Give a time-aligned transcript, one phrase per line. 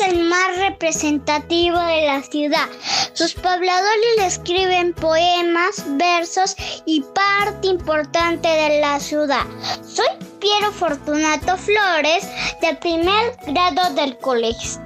[0.00, 2.68] el más representativo de la ciudad.
[3.12, 9.44] Sus pobladores le escriben poemas, versos y parte importante de la ciudad.
[9.86, 10.06] Soy
[10.40, 12.26] Piero Fortunato Flores,
[12.62, 14.80] de primer grado del Colegio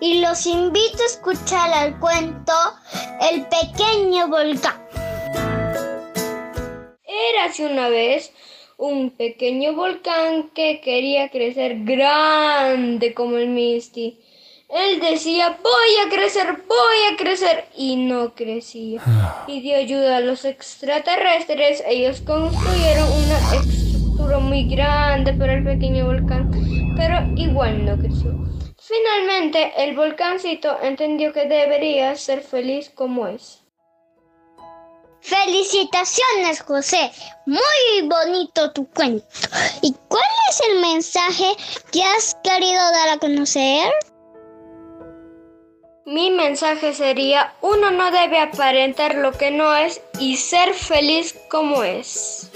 [0.00, 2.52] y los invito a escuchar el cuento
[3.20, 4.82] El pequeño volcán.
[7.04, 8.32] Érase una vez
[8.78, 14.18] un pequeño volcán que quería crecer grande como el Misty.
[14.68, 19.00] Él decía, voy a crecer, voy a crecer, y no crecía.
[19.46, 26.50] Pidió ayuda a los extraterrestres, ellos construyeron una estructura muy grande para el pequeño volcán,
[26.96, 28.34] pero igual no creció.
[28.76, 33.65] Finalmente, el volcáncito entendió que debería ser feliz como es.
[35.26, 37.10] Felicitaciones, José.
[37.46, 39.26] Muy bonito tu cuento.
[39.82, 41.46] ¿Y cuál es el mensaje
[41.90, 43.92] que has querido dar a conocer?
[46.04, 51.82] Mi mensaje sería, uno no debe aparentar lo que no es y ser feliz como
[51.82, 52.48] es.